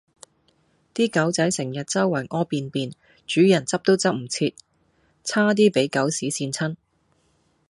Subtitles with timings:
[0.95, 2.89] 啲狗仔成日周圍痾便便，
[3.27, 4.55] 主人執都執唔切，
[5.23, 6.75] 差啲比狗屎跣親